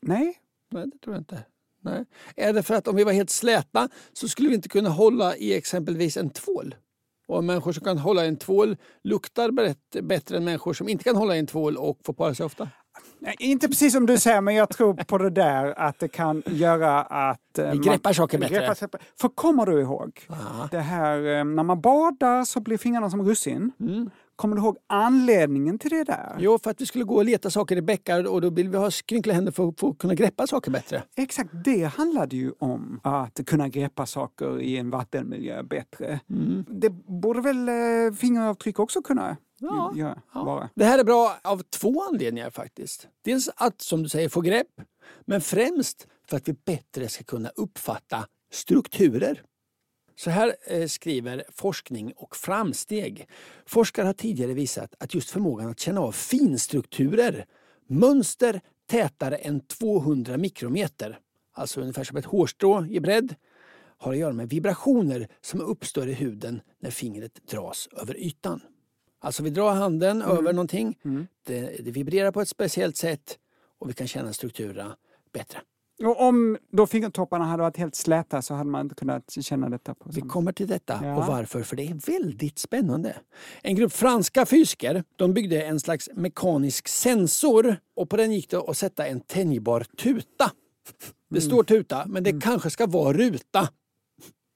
[0.00, 0.34] Nej.
[0.72, 1.44] Nej, det tror jag inte.
[1.82, 2.04] Nej.
[2.36, 5.36] Är det för att om vi var helt släta så skulle vi inte kunna hålla
[5.36, 6.74] i exempelvis en tvål?
[7.28, 9.50] Och människor som kan hålla i en tvål luktar
[10.02, 12.68] bättre, än människor som inte kan hålla i en tvål och får para sig ofta.
[13.18, 16.42] Nej, Inte precis som du säger, men jag tror på det där att det kan
[16.46, 17.58] göra att...
[17.58, 18.54] eh, Vi man- greppar saker bättre.
[18.54, 18.74] greppar
[19.20, 20.26] För kommer du ihåg?
[20.70, 23.72] Det här eh, när man badar så blir fingrarna som russin.
[24.40, 26.36] Kommer du ihåg anledningen till det där?
[26.38, 28.76] Jo, för att vi skulle gå och leta saker i bäckar och då vill vi
[28.76, 31.02] ha skrynkliga händer för att få kunna greppa saker bättre.
[31.16, 36.20] Exakt, det handlade ju om att kunna greppa saker i en vattenmiljö bättre.
[36.68, 40.70] Det borde väl eh, fingeravtryck också kunna Ja, göra, vara?
[40.74, 43.08] Det här är bra av två anledningar faktiskt.
[43.24, 44.80] Dels att, som du säger, få grepp.
[45.24, 49.42] Men främst för att vi bättre ska kunna uppfatta strukturer.
[50.20, 53.28] Så här eh, skriver Forskning och framsteg.
[53.66, 57.46] Forskare har tidigare visat att just förmågan att känna av finstrukturer,
[57.86, 61.18] mönster tätare än 200 mikrometer,
[61.52, 63.34] alltså ungefär som ett hårstrå i bredd,
[63.98, 68.60] har att göra med vibrationer som uppstår i huden när fingret dras över ytan.
[69.20, 70.98] Alltså vi drar handen över någonting,
[71.46, 73.38] det, det vibrerar på ett speciellt sätt
[73.78, 74.96] och vi kan känna strukturerna
[75.32, 75.60] bättre.
[76.04, 79.94] Och om då fingertopparna hade varit helt släta så hade man inte kunnat känna detta.
[79.94, 81.16] På Vi kommer till detta Ja.
[81.16, 83.16] och varför, för det är väldigt spännande.
[83.62, 88.56] En grupp franska fysiker de byggde en slags mekanisk sensor och på den gick det
[88.58, 90.50] att sätta en tänjbar tuta.
[91.30, 93.68] Det står tuta, men det kanske ska vara ruta.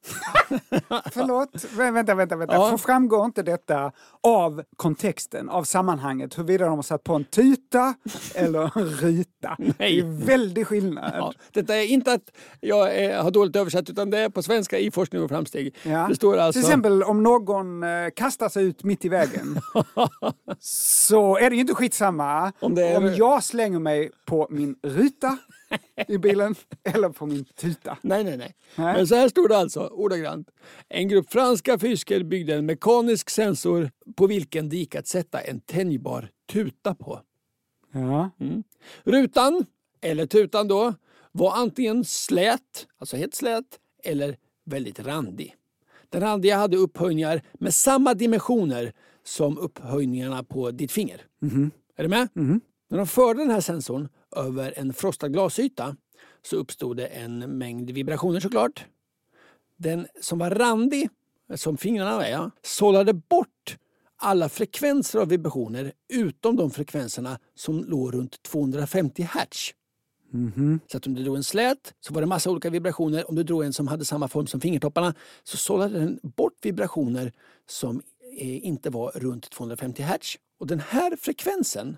[1.12, 2.54] Förlåt, Vä- vänta, vänta, vänta.
[2.54, 2.70] Ja.
[2.70, 7.94] För framgår inte detta av kontexten, av sammanhanget, huruvida de har satt på en tuta
[8.34, 9.56] eller en ruta?
[9.78, 11.12] Det är väldig skillnad.
[11.14, 14.78] Ja, detta är inte att jag eh, har dåligt översatt utan det är på svenska
[14.78, 15.76] i forskning och framsteg.
[15.82, 16.06] Ja.
[16.08, 16.60] Det står alltså...
[16.60, 19.60] Till exempel om någon eh, kastar sig ut mitt i vägen
[20.60, 25.36] så är det ju inte skitsamma Om är- om jag slänger mig på min ruta
[26.08, 27.98] i bilen eller på min tuta.
[28.02, 28.94] Nej, nej, nej, Nej.
[28.96, 30.50] Men så här står det alltså, ordagrant.
[30.88, 35.60] En grupp franska fysiker byggde en mekanisk sensor på vilken det gick att sätta en
[35.60, 37.20] tänjbar tuta på.
[37.92, 38.30] Ja.
[39.04, 39.66] Rutan,
[40.00, 40.94] eller tutan då,
[41.32, 43.64] var antingen slät, alltså helt slät,
[44.04, 45.54] eller väldigt randig.
[46.08, 48.92] Den randiga hade upphöjningar med samma dimensioner
[49.24, 51.22] som upphöjningarna på ditt finger.
[51.96, 52.28] Är du med?
[52.88, 55.96] När de förde den här sensorn över en frostad glasyta
[56.42, 58.84] så uppstod det en mängd vibrationer såklart.
[59.76, 61.08] Den som var randig,
[61.54, 63.78] som fingrarna är, ja, sållade bort
[64.16, 69.74] alla frekvenser av vibrationer utom de frekvenserna som låg runt 250 hertz.
[70.86, 73.28] Så att om du drog en slät så var det massa olika vibrationer.
[73.28, 77.32] Om du drog en som hade samma form som fingertopparna så sållade den bort vibrationer
[77.66, 78.02] som
[78.38, 80.36] eh, inte var runt 250 hertz.
[80.58, 81.96] Och den här frekvensen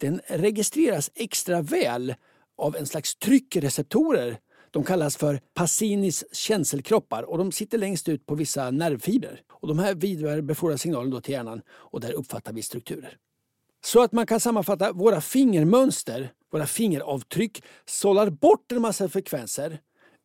[0.00, 2.14] den registreras extra väl
[2.58, 4.38] av en slags tryckreceptorer.
[4.70, 9.42] De kallas för Passinis känselkroppar och de sitter längst ut på vissa nervfibrer.
[9.50, 13.16] Och de här vidarebefordrar signalen då till hjärnan och där uppfattar vi strukturer.
[13.84, 19.80] Så att man kan sammanfatta våra fingermönster, våra fingeravtryck, sållar bort en massa frekvenser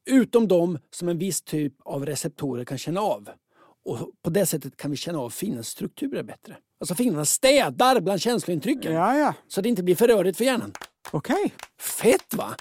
[0.06, 3.30] utom de som en viss typ av receptorer kan känna av.
[3.86, 6.58] Och på det sättet kan vi känna av fingrarnas strukturer bättre.
[6.84, 9.34] Alltså fingrarna städar bland känslointrycken Ja, ja.
[9.48, 10.74] så det inte blir för rörigt för hjärnan.
[11.12, 11.54] Okej.
[11.80, 12.56] Fett va?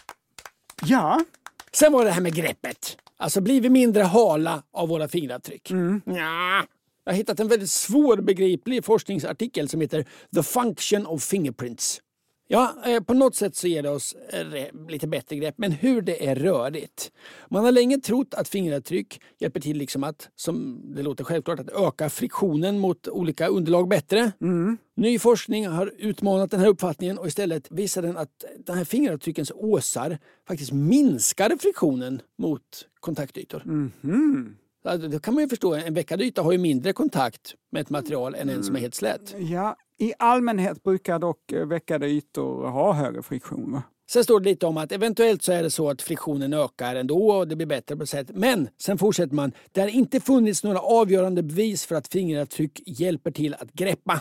[0.87, 1.25] Ja.
[1.73, 2.97] Sen var det här med greppet.
[3.17, 5.71] Alltså blir vi mindre hala av våra fingeravtryck?
[6.05, 6.65] Ja.
[7.05, 12.01] Jag har hittat en väldigt svårbegriplig forskningsartikel som heter The Function of Fingerprints.
[12.49, 14.47] Ja, eh, på något sätt så ger det oss eh,
[14.89, 17.13] lite bättre grepp, men hur det är rörigt.
[17.49, 21.71] Man har länge trott att fingeravtryck hjälper till liksom att, som det låter självklart, att
[21.71, 24.33] öka friktionen mot olika underlag bättre.
[24.97, 29.53] Ny forskning har utmanat den här uppfattningen och istället visar den att den här fingeravtryckens
[29.55, 32.63] åsar faktiskt minskar friktionen mot
[33.01, 33.63] kontaktytor.
[34.83, 37.91] Ja, Då kan man ju förstå, en veckad yta har ju mindre kontakt med ett
[37.91, 39.35] material än en som är helt slät.
[39.39, 39.77] ja.
[39.99, 43.73] I allmänhet brukar dock eh, veckade ytor ha högre friktion.
[43.73, 43.83] Va?
[44.11, 47.31] Sen står det lite om att eventuellt så är det så att friktionen ökar ändå
[47.31, 48.31] och det blir bättre på sätt.
[48.35, 49.53] Men sen fortsätter man.
[49.73, 54.21] Det har inte funnits några avgörande bevis för att fingeravtryck hjälper till att greppa.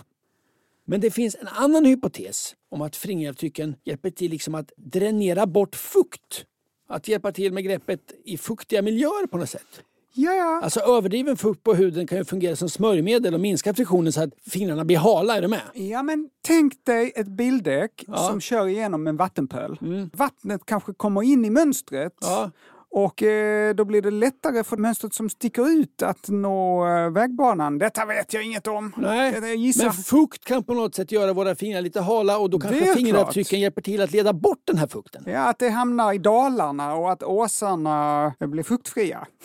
[0.85, 5.75] Men det finns en annan hypotes om att fingeravtrycken hjälper till liksom att dränera bort
[5.75, 6.45] fukt.
[6.89, 9.83] Att hjälpa till med greppet i fuktiga miljöer på något sätt.
[10.13, 10.59] Ja, ja.
[10.63, 14.29] Alltså överdriven fukt på huden kan ju fungera som smörjmedel och minska friktionen så att
[14.51, 15.37] fingrarna blir hala.
[15.37, 15.61] Är du med?
[15.73, 18.17] Ja, men tänk dig ett bildäck Ja.
[18.17, 19.77] som kör igenom en vattenpöl.
[20.13, 22.51] Vattnet kanske kommer in i mönstret Ja.
[22.89, 27.77] och eh, då blir det lättare för mönstret som sticker ut att nå eh, vägbanan.
[27.77, 28.93] Detta vet jag inget om.
[28.97, 29.83] Nej, Jag gissar.
[29.83, 33.49] men fukt kan på något sätt göra våra fingrar lite hala och då kanske fingeravtrycken
[33.49, 33.59] klart.
[33.61, 35.23] hjälper till att leda bort den här fukten.
[35.27, 39.27] Ja, att det hamnar i dalarna och att åsarna blir fuktfria.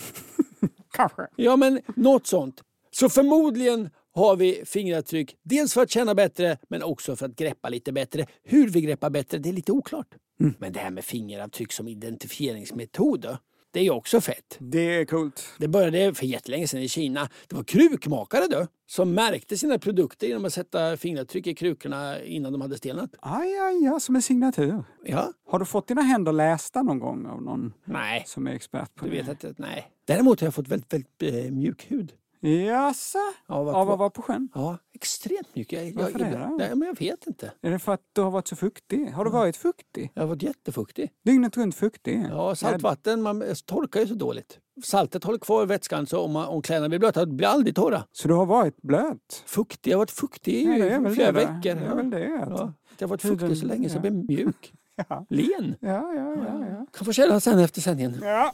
[0.97, 1.27] kanske.
[1.37, 2.63] Ja, men något sånt.
[2.91, 7.69] Så förmodligen har vi fingeravtryck, dels för att känna bättre men också för att greppa
[7.69, 8.27] lite bättre.
[8.45, 10.07] Hur vi greppar bättre, det är lite oklart.
[10.41, 10.55] Mm.
[10.59, 13.39] Men det här med fingeravtryck som identifieringsmetod, då,
[13.71, 14.57] det är ju också fett.
[14.59, 15.45] Det är coolt.
[15.59, 17.29] Det började för jättelänge sedan i Kina.
[17.49, 22.53] Det var krukmakare då, som märkte sina produkter genom att sätta fingeravtryck i krukorna innan
[22.53, 23.11] de hade stelnat.
[23.21, 24.85] Aj, aj, aj, som en signatur.
[25.05, 28.25] Ja, Har du fått dina händer lästa någon gång av någon nej.
[28.27, 29.23] som är expert på Du det?
[29.23, 29.91] vet att, nej.
[30.07, 32.12] Däremot har jag fått väldigt, väldigt eh, mjuk hud.
[32.40, 33.19] Jaså?
[33.47, 34.49] Av att Av att vara på sjön?
[34.55, 35.73] Ja, extremt mjuk.
[35.73, 36.57] Jag, jag, Varför det ibland- då?
[36.57, 37.53] nej, men jag vet inte.
[37.62, 39.11] Är det för att du har varit så fuktig?
[39.12, 40.11] Har du varit fuktig?
[40.14, 41.11] Jag har varit jättefuktig.
[41.25, 42.27] Dygnet runt fuktig?
[42.31, 44.59] Ja, saltvatten, man torkar ju så dåligt.
[44.85, 48.05] Saltet håller kvar vätskan så om, man, om kläderna blir blöta, blir aldrig torra.
[48.12, 49.42] Så du har varit blöt?
[49.47, 51.38] Fuktig, jag har varit fuktig i Ja, det flera det.
[51.40, 51.61] veckor.
[51.81, 52.25] Det är väl det.
[52.25, 54.73] Ja, jag har varit fuktig så länge så jag blir mjuk.
[55.09, 55.27] Ja.
[55.31, 55.75] Len.
[55.81, 56.66] Ja, ja, ja.
[56.71, 56.87] ja.
[56.92, 58.21] Kan få känna sen efter sändningen.
[58.23, 58.53] ja.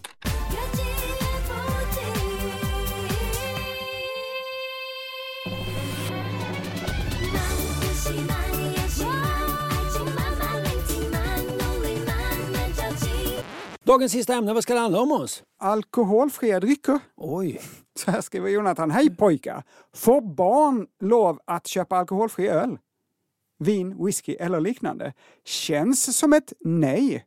[13.92, 15.42] Dagens sista ämne, vad ska det handla om oss?
[15.58, 17.00] Alkoholfria drycker.
[17.16, 17.60] Oj.
[17.98, 18.90] Så här skriver Jonathan.
[18.90, 19.62] Hej pojkar!
[19.94, 22.78] Får barn lov att köpa alkoholfri öl?
[23.58, 25.12] Vin, whisky eller liknande?
[25.44, 27.26] Känns som ett nej.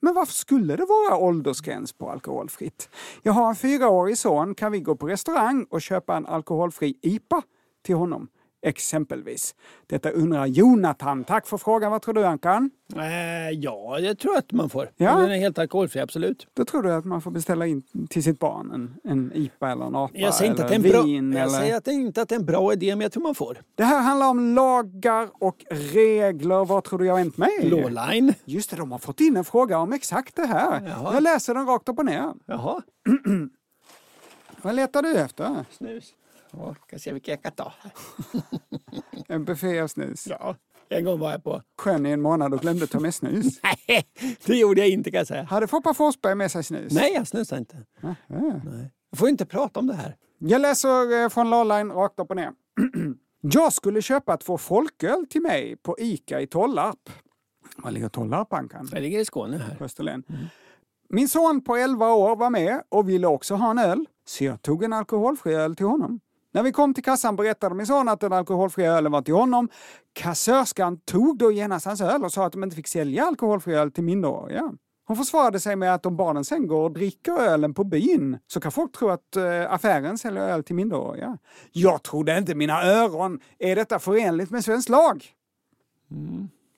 [0.00, 2.88] Men varför skulle det vara åldersgräns på alkoholfritt?
[3.22, 4.54] Jag har en fyraårig son.
[4.54, 7.42] Kan vi gå på restaurang och köpa en alkoholfri IPA
[7.82, 8.28] till honom?
[8.62, 9.54] Exempelvis.
[9.86, 11.24] Detta undrar Jonathan.
[11.24, 11.92] Tack för frågan.
[11.92, 12.70] Vad tror du Ankan?
[12.96, 14.90] Eh, ja, jag tror att man får.
[14.96, 15.16] Ja.
[15.16, 16.46] Den är helt alkoholfri, absolut.
[16.54, 19.84] Då tror du att man får beställa in till sitt barn en, en IPA eller
[19.84, 21.32] en APA Jag säger, inte eller att det är en bra, vin?
[21.32, 21.58] jag eller...
[21.58, 23.58] säger att det inte att det är en bra idé, men jag tror man får.
[23.74, 26.64] Det här handlar om lagar och regler.
[26.64, 27.50] Vad tror du jag har vänt mig?
[27.62, 28.34] Lawline.
[28.44, 30.82] Just det, de har fått in en fråga om exakt det här.
[30.88, 31.14] Jaha.
[31.14, 32.32] Jag läser den rakt upp och ner.
[32.46, 32.82] Jaha.
[34.62, 35.64] Vad letar du efter?
[35.70, 36.14] Snus.
[36.52, 37.72] Ja, ska se vilka jag kan ta.
[39.28, 40.26] En buffé av snus.
[40.30, 40.56] Ja.
[40.88, 41.62] En gång var jag på...
[41.78, 43.60] Sjön i en månad och glömde ta med snus.
[43.88, 44.06] Nej,
[44.46, 45.42] det gjorde jag inte kan jag säga.
[45.42, 46.92] Hade Foppa Forsberg med sig snus?
[46.92, 47.76] Nej, jag snusar inte.
[48.00, 48.16] Nähä.
[48.64, 48.90] Nej.
[49.10, 50.16] Jag får inte prata om det här.
[50.38, 52.52] Jag läser eh, från Lawline rakt upp och ner.
[53.40, 57.10] Jag skulle köpa två folköl till mig på ICA i Tollarp.
[57.76, 58.88] Var ligger Tollarp, Ankan?
[58.92, 59.76] Jag ligger i Skåne här.
[59.84, 60.24] Österlen.
[61.08, 64.62] Min son på 11 år var med och ville också ha en öl, så jag
[64.62, 66.20] tog en alkoholfri öl till honom.
[66.54, 69.68] När vi kom till kassan berättade min son att den alkoholfria ölen var till honom.
[70.12, 73.92] Kassörskan tog då genast hans öl och sa att de inte fick sälja alkoholfri öl
[73.92, 74.72] till minderåriga.
[75.04, 78.60] Hon försvarade sig med att om barnen sen går och dricker ölen på byn så
[78.60, 81.38] kan folk tro att eh, affären säljer öl till minderåriga.
[81.72, 83.40] Jag trodde inte mina öron.
[83.58, 85.26] Är detta förenligt med svensk lag?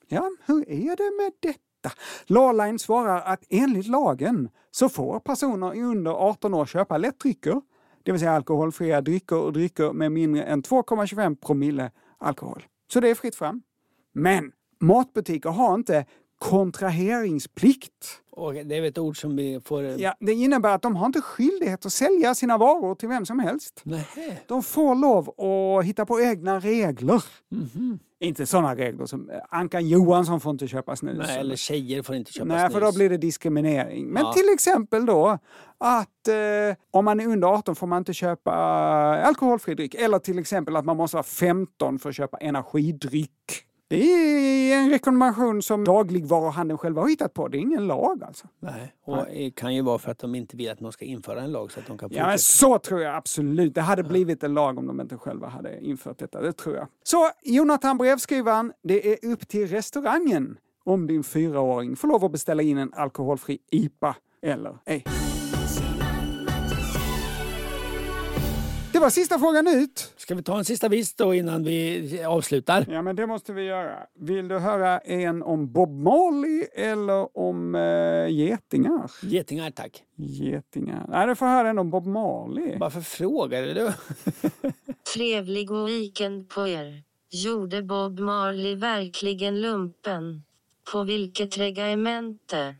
[0.07, 1.95] Ja, hur är det med detta?
[2.25, 7.61] Lawline svarar att enligt lagen så får personer under 18 år köpa lättdrycker,
[8.05, 12.65] det vill säga alkoholfria drycker och drycker med mindre än 2,25 promille alkohol.
[12.93, 13.61] Så det är fritt fram.
[14.13, 16.05] Men matbutiker har inte
[16.39, 18.21] kontraheringsplikt.
[18.31, 19.83] Och det är ett ord som vi får...
[19.83, 23.39] Ja, det innebär att de har inte skyldighet att sälja sina varor till vem som
[23.39, 23.81] helst.
[23.83, 24.37] Nähä.
[24.47, 27.23] De får lov att hitta på egna regler.
[28.19, 31.17] Inte sådana regler som eh, Ankan Johansson får inte köpa snus.
[31.27, 32.73] Nej, eller tjejer får inte köpa Nej, snus.
[32.73, 34.07] för då blir det diskriminering.
[34.07, 34.33] Men Ja.
[34.33, 35.37] till exempel då
[35.77, 38.51] att eh, om man är under 18 får man inte köpa
[39.21, 39.93] eh, alkoholfri dryck.
[39.95, 43.31] Eller till exempel att man måste vara 15 för att köpa energidryck.
[43.87, 44.11] Det
[44.71, 47.47] är en rekommendation som dagligvaruhandeln själva har hittat på.
[47.47, 48.47] Det är ingen lag alltså.
[48.59, 51.41] Nej, och det kan ju vara för att de inte vill att man ska införa
[51.41, 52.37] en lag så att de kan Ja, fortsätta.
[52.37, 53.75] så tror jag absolut.
[53.75, 56.41] Det hade blivit en lag om de inte själva hade infört detta.
[56.41, 56.87] Det tror jag.
[57.03, 62.63] Så Jonathan brevskrivaren, det är upp till restaurangen om din fyraåring får lov att beställa
[62.63, 65.03] in en alkoholfri IPA eller ej.
[68.95, 70.13] Det var sista frågan ut.
[70.17, 72.85] Ska vi ta en sista vis då innan vi avslutar?
[72.89, 73.97] Ja, men det måste vi göra.
[74.13, 79.11] Vill du höra en om Bob Marley eller om eh, getingar?
[79.21, 80.03] Getingar tack.
[80.15, 81.05] Getingar.
[81.09, 82.77] Nej, du får höra en om Bob Marley.
[82.77, 83.91] Varför frågar du?
[85.13, 87.03] Trevlig weekend på er.
[87.29, 90.43] Gjorde Bob Marley verkligen lumpen?
[90.91, 92.75] På vilket regemente?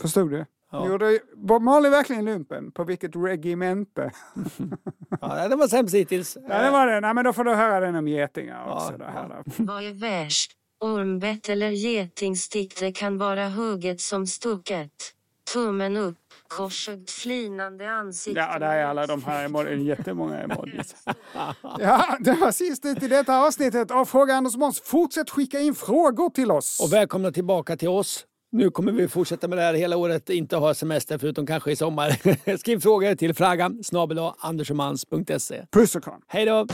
[0.00, 0.46] Förstod du?
[0.72, 0.86] Ja.
[0.88, 2.72] Gjorde Bob Marley verkligen lumpen?
[2.72, 4.10] På vilket regemente?
[5.20, 6.36] Ja, det var sämst hittills.
[6.48, 7.00] Ja, det var det.
[7.00, 8.92] Nej, men då får du höra den om getingar också.
[8.92, 9.42] Ja, det här.
[9.56, 10.52] Vad är värst?
[10.80, 12.80] Ormbett eller getingstick?
[12.80, 14.90] Det kan vara hugget som stucket.
[15.52, 16.18] Tummen upp,
[16.48, 18.40] korsögt flinande ansikte.
[18.40, 19.86] Ja, där är alla de här emojis.
[19.86, 20.94] Jättemånga emojis.
[21.78, 24.80] Ja, det var sist ut i detta avsnittet av Fråga Anders Måns.
[24.80, 26.80] Fortsätt skicka in frågor till oss.
[26.82, 28.26] Och välkomna tillbaka till oss.
[28.54, 31.76] Nu kommer vi fortsätta med det här hela året, inte ha semester förutom kanske i
[31.76, 32.56] sommar.
[32.58, 33.84] Skriv frågor till fragan
[34.38, 35.66] andersomans.se.
[35.70, 36.22] Puss och kram.
[36.26, 36.66] Hej då!